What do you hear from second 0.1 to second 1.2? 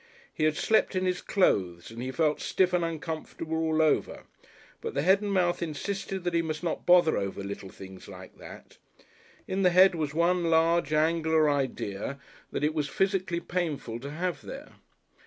He had slept in